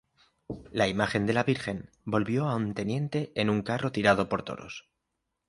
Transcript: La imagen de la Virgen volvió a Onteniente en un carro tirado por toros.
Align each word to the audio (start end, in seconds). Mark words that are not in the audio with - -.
La 0.71 0.87
imagen 0.87 1.27
de 1.27 1.33
la 1.35 1.43
Virgen 1.43 1.91
volvió 2.05 2.47
a 2.49 2.55
Onteniente 2.55 3.31
en 3.35 3.51
un 3.51 3.61
carro 3.61 3.91
tirado 3.91 4.29
por 4.29 4.41
toros. 4.41 4.89